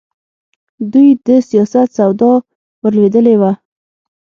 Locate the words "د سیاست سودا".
1.25-2.31